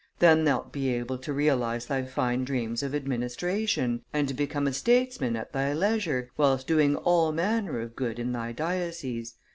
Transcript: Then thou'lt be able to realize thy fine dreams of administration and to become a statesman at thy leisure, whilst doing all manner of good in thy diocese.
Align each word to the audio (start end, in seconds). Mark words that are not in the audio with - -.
Then 0.17 0.45
thou'lt 0.45 0.71
be 0.71 0.89
able 0.95 1.19
to 1.19 1.31
realize 1.31 1.85
thy 1.85 2.01
fine 2.05 2.43
dreams 2.43 2.81
of 2.81 2.95
administration 2.95 4.01
and 4.11 4.27
to 4.27 4.33
become 4.33 4.65
a 4.65 4.73
statesman 4.73 5.35
at 5.35 5.51
thy 5.53 5.73
leisure, 5.75 6.31
whilst 6.37 6.65
doing 6.65 6.95
all 6.95 7.31
manner 7.31 7.79
of 7.79 7.95
good 7.95 8.17
in 8.17 8.31
thy 8.31 8.51
diocese. 8.51 9.35